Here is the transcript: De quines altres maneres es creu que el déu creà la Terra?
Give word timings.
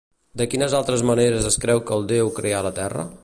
De 0.41 0.45
quines 0.53 0.75
altres 0.79 1.03
maneres 1.09 1.45
es 1.51 1.59
creu 1.67 1.83
que 1.91 1.97
el 1.99 2.09
déu 2.15 2.35
creà 2.41 2.65
la 2.69 2.75
Terra? 2.81 3.07